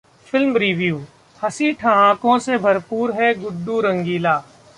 [0.27, 0.97] Film Review:
[1.39, 4.41] हंसी-ठहाकों से भरपूर है 'गुड्डू रंगीला'